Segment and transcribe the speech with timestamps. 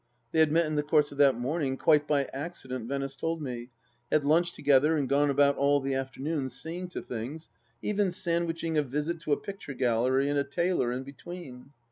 [0.31, 3.69] They had met in the course of that morning, quite by accident, Venice told me;
[4.11, 7.49] had lunched together and gone about all the afternoon seeing to things,
[7.83, 11.69] even sandwiching a visit to a picture gallery and a tailor in between.